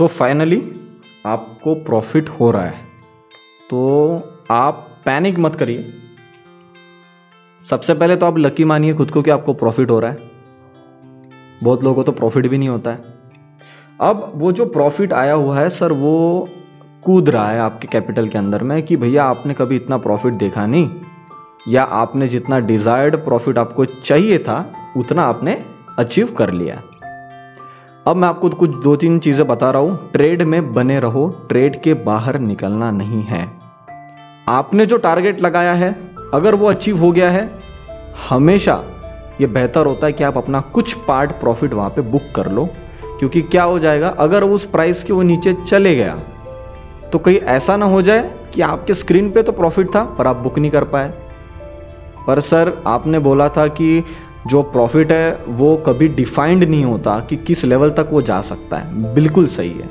तो 0.00 0.06
फाइनली 0.06 0.80
आपको 1.26 1.74
प्रॉफिट 1.74 2.28
हो 2.28 2.50
रहा 2.50 2.64
है। 2.64 2.84
तो 3.70 4.22
आप 4.50 4.88
पैनिक 5.04 5.38
मत 5.38 5.56
करिए। 5.56 5.94
सबसे 7.70 7.94
पहले 7.94 8.16
तो 8.16 8.26
आप 8.26 8.38
लकी 8.38 8.64
मानिए 8.64 8.94
खुद 8.94 9.10
को 9.10 9.22
कि 9.22 9.30
आपको 9.30 9.54
प्रॉफिट 9.54 9.90
हो 9.90 10.00
रहा 10.00 10.10
है। 10.10 10.30
बहुत 11.62 11.84
लोगों 11.84 11.94
को 11.94 12.02
तो 12.02 12.12
प्रॉफिट 12.12 12.46
भी 12.46 12.58
नहीं 12.58 12.68
होता 12.68 12.90
है। 12.90 13.14
अब 14.00 14.32
वो 14.34 14.52
जो 14.52 14.66
प्रॉफिट 14.66 15.12
आया 15.12 15.32
हुआ 15.32 15.58
है 15.58 15.70
सर 15.70 15.92
वो 15.92 16.48
कूद 17.02 17.30
रहा 17.30 17.50
है 17.50 17.60
आपके 17.60 17.88
कैपिटल 17.88 18.28
के 18.28 18.38
अंदर 18.38 18.62
में 18.62 18.82
कि 18.82 18.96
भैया 18.96 19.24
आपने 19.24 19.54
कभी 19.54 19.76
इतना 19.76 19.96
प्रॉफिट 19.98 20.34
देखा 20.34 20.66
नहीं। 20.66 20.90
या 21.68 21.82
आपने 21.82 22.28
जितना 22.28 22.58
डिजायर्ड 22.58 23.16
प्रॉफिट 23.16 23.58
आपको 23.58 23.84
चाहिए 23.84 24.38
था, 24.38 24.72
उतना 24.96 25.22
आपने 25.22 25.64
अचीव 25.98 26.34
कर 26.34 26.50
लिया। 26.50 26.82
अब 28.06 28.16
मैं 28.16 28.28
आपको 28.28 28.48
कुछ 28.50 28.70
दो 28.74 28.94
तीन 28.96 29.18
चीज़ें 29.18 29.46
बता 29.46 29.70
रहा 29.70 29.82
हूँ। 29.82 30.10
ट्रेड 30.12 30.42
में 30.42 30.72
बने 30.74 30.98
रहो, 31.00 31.26
ट्रेड 31.48 31.80
के 31.82 31.94
बाहर 31.96 32.38
निकलना 32.38 32.90
नहीं 32.90 33.22
है। 33.22 33.42
आपने 34.48 34.86
जो 34.86 34.96
टारगेट 34.96 35.40
लगाया 35.42 35.72
है, 35.72 35.90
अगर 36.34 36.54
वो 36.54 36.68
अचीव 36.68 36.98
हो 36.98 37.10
गया 37.12 37.30
है, 37.30 37.50
हमेशा 38.28 38.82
ये 39.40 39.46
बेहतर 39.48 39.86
होता 39.86 40.06
है 40.06 40.12
कि 40.12 40.24
आप 40.24 40.36
अपना 40.36 40.60
कुछ 40.72 40.92
पार्ट 41.08 41.30
प्रॉफिट 41.30 41.72
वहाँ 41.72 41.90
पे 41.90 42.00
बुक 42.02 42.32
कर 42.34 42.50
लो, 42.50 42.68
क्योंकि 43.18 43.42
क्या 43.42 43.62
हो 43.62 43.78
जाएगा, 43.78 44.08
अगर 44.08 44.44
उस 44.44 44.64
प्राइस 44.66 45.02
के 45.04 45.12
वो 45.12 45.22
नीचे 45.22 45.52
चले 45.54 45.94
गया 45.94 46.18
तो 47.12 47.18
कहीं 47.18 47.38
ऐसा 47.50 47.76
ना 47.76 47.86
हो 47.86 48.02
जाए 48.02 48.30
कि 48.54 48.60
आपके 48.62 48.94
स्क्रीन 48.94 49.30
पे 49.30 49.42
तो 49.42 49.52
प्रॉफिट 49.52 49.94
था, 49.94 50.02
पर 50.08 50.26
आप 50.26 50.36
बुक 50.36 50.58
नहीं 50.58 50.70
कर 50.70 50.84
पाए। 50.86 51.12
पर 52.26 52.40
सर 52.40 52.72
आपने 52.86 53.18
बोला 53.18 53.48
था 53.48 53.66
कि 53.68 54.04
जो 54.50 54.62
प्रॉफिट 54.62 55.12
है, 55.12 55.38
वो 55.48 55.76
कभी 55.76 56.08
डिफाइंड 56.08 56.64
नहीं 56.64 56.84
होता 56.84 57.20
कि 57.20 57.36
किस 57.36 57.64
लेवल 57.64 57.90
तक 57.90 58.08
वो 58.10 58.22
जा 58.22 58.42
सकता 58.42 58.76
है। 58.76 59.14
बिल्कुल 59.14 59.46
सही 59.46 59.70
है। 59.70 59.88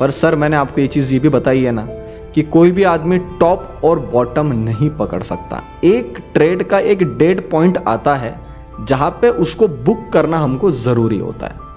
पर 0.00 0.10
सर, 0.10 0.34
मैंने 0.34 0.56
आपको 0.56 0.80
ये 0.80 0.86
चीज़ 0.86 1.12
ये 1.12 1.18
भी 1.18 1.28
बताई 1.28 1.62
है 1.62 1.72
ना 1.72 1.86
कि 2.34 2.42
कोई 2.42 2.70
भी 2.70 2.82
आदमी 2.82 3.18
टॉप 3.18 3.80
और 3.84 3.98
बॉटम 3.98 4.46
नहीं 4.46 4.90
पकड़ 4.90 5.22
सकता। 5.22 5.62
एक 5.84 6.18
ट्रेड 6.34 6.62
का 6.62 6.78
एक 6.78 7.02
डेड 7.02 7.50
पॉइंट 7.50 7.78
आता 7.88 8.14
है, 8.14 8.40
जहाँ 8.84 9.10
पे 9.10 9.28
उसको 9.28 9.68
बुक 9.68 10.08
करना 10.12 10.38
हमको 10.38 10.70
ज़रूरी 10.70 11.18
होता 11.18 11.46
है। 11.46 11.72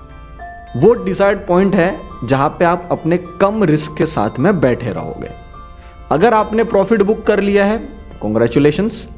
वो 0.82 0.94
डिसाइड 0.94 1.48
पॉइंट 1.48 1.76
है, 1.76 2.00
जहाँ 2.26 2.50
पे 2.50 2.66
आप 2.66 2.90
अपने 2.92 3.18
कम 3.18 3.64
रिस्क 3.64 3.96
के 3.98 4.06
साथ 4.06 4.40
में 4.40 4.60
बैठे 4.60 4.90
रहोगे। 4.90 5.30
अगर 6.12 6.34
आपने 6.34 6.64
प्रॉफिट 6.64 7.02
बुक 7.02 7.24
कर 7.24 7.40
लिया 7.40 7.66
है 7.66 7.78
कॉन्ग्रेचुलेशंस 8.22 9.10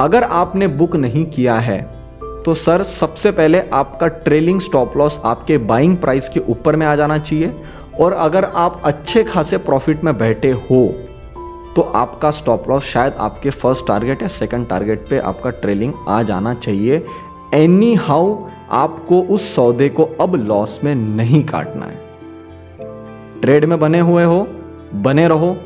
अगर 0.00 0.22
आपने 0.22 0.66
बुक 0.66 0.96
नहीं 0.96 1.26
किया 1.26 1.54
है 1.54 1.93
तो 2.44 2.54
सर, 2.54 2.82
सबसे 2.82 3.30
पहले 3.30 3.60
आपका 3.72 4.06
ट्रेलिंग 4.06 4.60
स्टॉप 4.60 4.96
लॉस 4.96 5.18
आपके 5.24 5.58
बाइंग 5.58 5.96
प्राइस 5.96 6.28
के 6.28 6.40
ऊपर 6.40 6.76
में 6.76 6.86
आ 6.86 6.94
जाना 6.96 7.18
चाहिए। 7.18 7.54
और 8.00 8.12
अगर 8.12 8.44
आप 8.44 8.80
अच्छे 8.84 9.22
खासे 9.24 9.58
प्रॉफिट 9.58 10.04
में 10.04 10.16
बैठे 10.18 10.50
हो 10.50 10.86
तो 11.76 11.82
आपका 11.94 12.30
स्टॉप 12.30 12.68
लॉस 12.70 12.84
शायद 12.84 13.14
आपके 13.18 13.50
फ़र्स्ट 13.50 13.86
टारगेट 13.86 14.22
या 14.22 14.28
सेकंड 14.28 14.68
टारगेट 14.68 15.06
पे 15.08 15.18
आपका 15.20 15.50
ट्रेलिंग 15.50 15.92
आ 16.08 16.22
जाना 16.22 16.54
चाहिए। 16.54 17.04
एनी 17.54 17.94
हाउ 17.94 18.36
आपको 18.72 19.20
उस 19.24 19.54
सौदे 19.54 19.88
को 19.88 20.04
अब 20.20 20.34
लॉस 20.36 20.78
में 20.84 20.94
नहीं 20.94 21.42
काटना 21.44 21.86
है। 21.86 23.40
ट्रेड 23.40 23.64
में 23.64 23.78
बने 23.80 24.00
हुए 24.00 24.24
हो, 24.24 24.46
बने 24.94 25.26
रहो, 25.28 25.56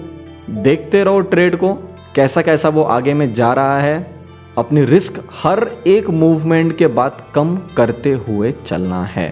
देखते 0.51 1.03
रहो 1.05 1.21
ट्रेड 1.21 1.57
को 1.57 1.73
कैसा 2.15 2.43
कैसा 2.43 2.69
वो 2.69 2.83
आगे 2.83 3.15
में 3.15 3.33
जा 3.35 3.53
रहा 3.53 3.79
है। 3.81 4.18
अपनी 4.59 4.85
रिस्क 4.85 5.23
हर 5.35 5.61
एक 5.87 6.09
मूवमेंट 6.11 6.77
के 6.77 6.87
बाद 6.87 7.23
कम 7.35 7.57
करते 7.77 8.13
हुए 8.29 8.51
चलना 8.53 9.05
है। 9.07 9.27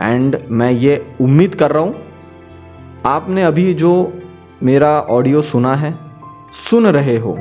एंड 0.00 0.38
मैं 0.50 0.70
ये 0.70 0.94
उम्मीद 1.20 1.54
कर 1.54 1.70
रहा 1.70 1.82
हूँ, 1.82 1.94
आपने 3.06 3.42
अभी 3.42 3.72
जो 3.74 4.12
मेरा 4.62 4.90
ऑडियो 5.10 5.42
सुना 5.42 5.74
है, 5.74 5.92
सुन 6.60 6.86
रहे 6.86 7.16
हो। 7.16 7.36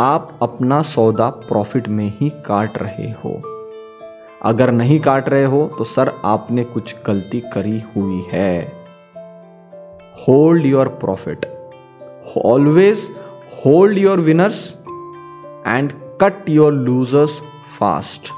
आप 0.00 0.38
अपना 0.42 0.80
सौदा 0.82 1.28
प्रॉफिट 1.48 1.88
में 1.88 2.06
ही 2.20 2.30
काट 2.46 2.78
रहे 2.78 3.10
हो। 3.14 3.34
अगर 4.42 4.70
नहीं 4.72 5.00
काट 5.00 5.28
रहे 5.28 5.44
हो 5.44 5.66
तो 5.78 5.84
सर, 5.86 6.12
आपने 6.24 6.64
कुछ 6.64 6.94
गलती 7.06 7.40
करी 7.52 7.82
हुई 7.96 8.22
है। 8.28 8.62
Hold 10.20 10.66
your 10.66 10.88
profit 11.00 11.46
always 12.44 13.08
hold 13.56 13.98
your 13.98 14.20
winners 14.20 14.62
and 15.64 15.94
cut 16.18 16.46
your 16.46 16.72
losers 16.72 17.40
fast. 17.78 18.30